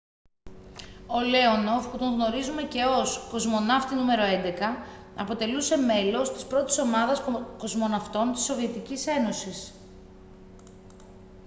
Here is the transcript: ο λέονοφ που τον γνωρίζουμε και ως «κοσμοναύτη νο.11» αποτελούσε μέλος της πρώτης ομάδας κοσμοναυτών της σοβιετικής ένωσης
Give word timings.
ο 1.07 1.19
λέονοφ 1.19 1.87
που 1.87 1.97
τον 1.97 2.13
γνωρίζουμε 2.13 2.63
και 2.63 2.83
ως 2.83 3.27
«κοσμοναύτη 3.31 3.95
νο.11» 3.95 4.59
αποτελούσε 5.15 5.77
μέλος 5.77 6.33
της 6.33 6.45
πρώτης 6.45 6.79
ομάδας 6.79 7.21
κοσμοναυτών 7.57 8.31
της 8.33 8.43
σοβιετικής 8.43 9.07
ένωσης 9.07 9.73